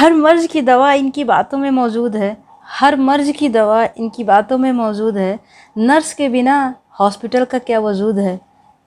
हर 0.00 0.12
मर्ज 0.12 0.46
की 0.46 0.62
दवा 0.62 0.92
इनकी 0.92 1.24
बातों 1.24 1.58
में 1.58 1.70
मौजूद 1.70 2.16
है। 2.16 2.36
हर 2.64 2.96
मर्ज 2.96 3.32
की 3.38 3.48
दवा 3.48 3.84
इनकी 3.84 4.24
बातों 4.24 4.58
में 4.58 4.72
मौजूद 4.72 5.16
है। 5.16 5.40
नर्स 5.78 6.14
के 6.14 6.28
बिना 6.28 6.74
हॉस्पिटल 7.00 7.44
का 7.44 7.58
क्या 7.58 7.80
वजूद 7.80 8.18
है? 8.18 8.40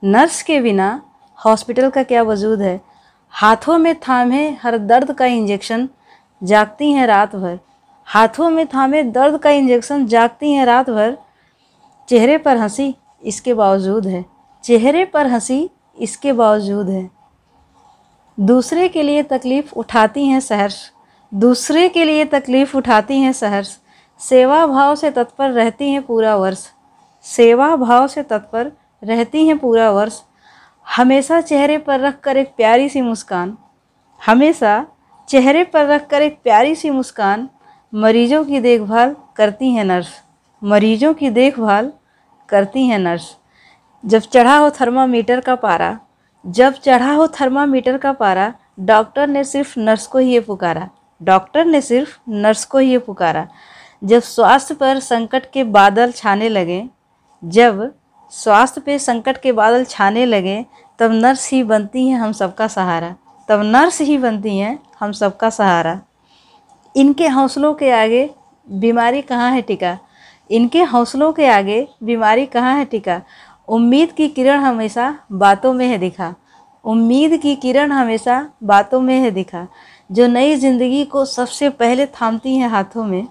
नर्स 0.03 0.41
के 0.41 0.61
बिना 0.61 1.01
हॉस्पिटल 1.45 1.89
का 1.89 2.03
क्या 2.03 2.23
वजूद 2.23 2.61
है? 2.61 2.81
हाथों 3.29 3.77
में 3.77 3.95
थामे 3.95 4.49
हर 4.51 4.77
दर्द 4.77 5.11
का 5.11 5.25
इंजेक्शन 5.25 5.89
जागती 6.43 6.91
हैं 6.91 7.07
रात 7.07 7.35
भर। 7.35 7.59
हाथों 8.05 8.49
में 8.49 8.67
थामे 8.67 9.03
दर्द 9.03 9.37
का 9.37 9.49
इंजेक्शन 9.49 10.05
जागती 10.05 10.53
हैं 10.53 10.65
रात 10.65 10.89
भर। 10.89 11.17
चेहरे 12.09 12.37
पर 12.37 12.57
हँसी 12.57 12.95
इसके 13.23 13.53
बावजूद 13.53 14.07
है। 14.07 14.25
चेहरे 14.63 15.05
पर 15.05 15.27
हँसी 15.27 15.69
इसके 15.99 16.33
बावजूद 16.33 16.89
है। 16.89 17.09
दूसरे 18.39 18.89
के 18.89 19.03
लिए 19.03 19.23
तकलीफ़ 19.23 19.73
उठाती 19.73 20.27
हैं 20.27 20.39
सहर्ष। 20.39 20.89
दूसरे 21.33 21.89
के 21.89 22.05
लिए 22.05 22.25
तकलीफ़ 22.25 22.77
उठाती 22.77 23.19
हैं 23.19 23.33
सहर्ष। 23.33 23.77
सेवा 24.19 24.67
भाव 24.67 24.95
से 24.95 25.11
तत्पर 25.11 25.51
रहती 25.51 25.89
हैं 25.89 26.01
पूरा 26.01 26.35
वर्ष। 26.35 26.67
सेवा 27.23 27.75
भाव 27.75 28.07
से 28.07 28.23
तत्पर 28.23 28.71
रहती 29.03 29.47
हैं 29.47 29.57
पूरा 29.57 29.91
वर्ष। 29.91 30.21
हमेशा 30.97 31.41
चेहरे 31.41 31.77
पर 31.77 31.99
रख 31.99 32.19
कर 32.19 32.37
एक 32.37 32.53
प्यारी 32.57 32.89
सी 32.89 33.01
मुस्कान। 33.01 33.57
हमेशा 34.25 34.87
चेहरे 35.29 35.63
पर 35.63 35.85
रख 35.85 36.07
कर 36.07 36.21
एक 36.21 36.39
प्यारी 36.43 36.75
सी 36.75 36.89
मुस्कान 36.89 37.49
मरीजों 37.93 38.45
की 38.45 38.59
देखभाल 38.59 39.15
करती 39.35 39.71
हैं 39.71 39.83
नर्स। 39.83 40.09
मरीजों 40.63 41.13
की 41.13 41.29
देखभाल 41.29 41.93
करती 42.49 42.87
हैं 42.87 42.99
नर्स। 42.99 43.37
जब 44.05 44.19
चढ़ा 44.19 44.57
हो 44.57 44.69
थर्मामीटर 44.71 45.39
का 45.39 45.55
पारा, 45.55 45.99
जब 46.45 46.73
चढ़ा 46.73 47.13
हो 47.13 47.27
थर्मामीटर 47.27 47.97
का 47.97 48.13
पारा, 48.13 48.53
डॉक्टर 48.79 49.27
ने 49.27 49.43
सिर्फ़ 49.43 49.79
नर्स 49.79 50.07
को 50.07 50.19
ही 50.19 50.33
ये 50.33 50.39
पुकारा। 50.39 50.89
डॉक्टर 51.23 51.65
ने 51.65 51.81
सिर्फ़ 51.81 52.19
नर्स 52.29 52.65
को 52.65 52.77
ही 52.77 52.97
पुकारा। 52.97 53.47
जब 54.03 54.21
स्वास्थ्य 54.21 54.75
पर 54.75 54.99
संकट 54.99 55.51
के 55.53 55.63
बादल 55.63 56.11
छाने 56.11 56.49
लगे, 56.49 56.89
जब 57.45 57.93
स्वास्थ्य 58.29 58.81
पे 58.81 58.99
संकट 58.99 59.37
के 59.37 59.51
बादल 59.51 59.83
छाने 59.83 60.25
लगे, 60.25 60.65
तब 60.99 61.11
नर्स 61.11 61.51
ही 61.51 61.63
बनती 61.63 62.07
हैं 62.07 62.19
हम 62.19 62.31
सबका 62.31 62.67
सहारा। 62.67 63.15
तब 63.47 63.61
नर्स 63.61 64.01
ही 64.01 64.17
बनती 64.17 64.57
हैं 64.57 64.79
हम 64.99 65.11
सबका 65.11 65.49
सहारा। 65.49 66.01
इनके 66.95 67.27
हौसलों 67.27 67.73
के 67.73 67.91
आगे 67.91 68.29
बीमारी 68.69 69.21
कहाँ 69.21 69.51
है 69.51 69.61
टिका? 69.61 69.99
इनके 70.51 70.83
हौसलों 70.83 71.33
के 71.33 71.47
आगे 71.47 71.87
बीमारी 72.03 72.45
कहाँ 72.45 72.77
है 72.77 72.85
टिका? 72.85 73.21
उम्मीद 73.67 74.11
की 74.11 74.27
किरण 74.27 74.59
हमेशा 74.59 75.19
बातों 75.31 75.73
में 75.73 75.87
है 75.87 75.97
दिखा। 75.97 76.35
उम्मीद 76.85 77.37
की 77.37 77.55
किरण 77.55 77.91
हमेशा 77.91 78.49
बातों 78.63 79.01
में 79.01 79.19
है 79.19 79.31
दिखा। 79.31 79.67
जो 80.13 80.27
नई 80.27 80.55
ज़िंदगी 80.55 81.05
को 81.05 81.25
सबसे 81.25 81.69
पहले 81.69 82.05
थामती 82.05 82.55
हैं 82.55 82.69
हाथों 82.69 83.03
में, 83.03 83.27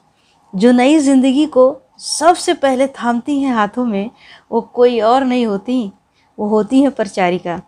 जो 0.55 0.73
नई 0.73 0.99
ज़िंदगी 0.99 1.47
को 1.47 1.83
सबसे 1.99 2.55
पहले 2.55 2.87
थामती 2.87 3.41
हैं 3.41 3.55
हाथों 3.55 3.85
में, 3.85 4.11
वो 4.53 4.61
कोई 4.61 5.01
और 5.01 5.25
नहीं 5.25 5.47
होती, 5.47 5.93
वो 6.39 6.49
होती 6.49 6.83
हैं 6.83 6.91
परिचारिका। 6.91 7.63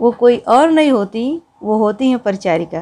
वो 0.00 0.10
कोई 0.10 0.36
और 0.36 0.70
नहीं 0.70 0.90
होती, 0.90 1.42
वो 1.62 1.76
होती 1.76 2.10
हैं 2.10 2.18
परिचारिका। 2.18 2.78